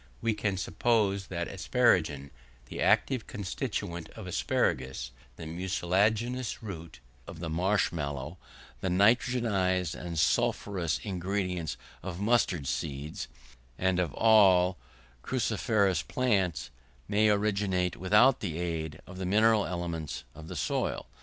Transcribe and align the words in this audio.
We 0.19 0.33
can 0.33 0.57
suppose 0.57 1.27
that 1.27 1.47
asparagin, 1.47 2.31
the 2.65 2.81
active 2.81 3.27
constituent 3.27 4.09
of 4.15 4.25
asparagus, 4.25 5.11
the 5.35 5.45
mucilaginous 5.45 6.63
root 6.63 6.99
of 7.27 7.37
the 7.37 7.51
marsh 7.51 7.91
mallow, 7.91 8.39
the 8.79 8.87
nitrogenised 8.89 9.93
and 9.93 10.17
sulphurous 10.17 10.97
ingredients 11.03 11.77
of 12.01 12.19
mustard 12.19 12.65
seed, 12.65 13.27
and 13.77 13.99
of 13.99 14.11
all 14.15 14.79
cruciferous 15.23 16.01
plants, 16.01 16.71
may 17.07 17.29
originate 17.29 17.95
without 17.95 18.39
the 18.39 18.57
aid 18.57 19.01
of 19.05 19.19
the 19.19 19.25
mineral 19.27 19.67
elements 19.67 20.23
of 20.33 20.47
the 20.47 20.55
soil. 20.55 21.09